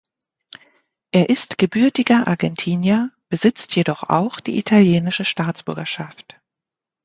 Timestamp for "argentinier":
2.27-3.11